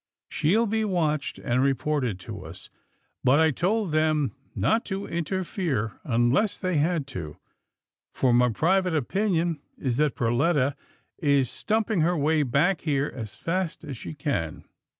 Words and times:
She'll 0.29 0.65
be 0.65 0.83
watched 0.83 1.37
and 1.37 1.61
reported 1.61 2.19
to 2.21 2.43
us, 2.43 2.71
but 3.23 3.37
I 3.39 3.51
told 3.51 3.91
them 3.91 4.31
not 4.55 4.83
to 4.85 5.05
interfere, 5.05 5.99
unless 6.03 6.57
they 6.59 6.77
had 6.77 7.05
to, 7.09 7.37
for 8.11 8.33
my 8.33 8.49
private 8.49 8.95
opinion 8.95 9.59
is 9.77 9.97
that 9.97 10.15
Perletta 10.15 10.75
is 11.19 11.51
stumping 11.51 12.01
her 12.01 12.17
way 12.17 12.41
back 12.41 12.81
here 12.81 13.11
as 13.15 13.35
fast 13.35 13.83
as 13.83 13.95
she 13.95 14.15
can. 14.15 14.63